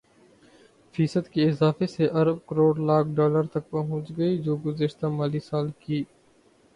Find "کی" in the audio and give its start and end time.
5.79-6.03